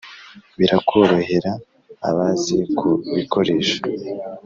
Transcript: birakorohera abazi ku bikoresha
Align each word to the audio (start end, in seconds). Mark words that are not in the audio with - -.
birakorohera 0.59 1.51
abazi 2.09 2.57
ku 2.77 2.89
bikoresha 3.15 3.77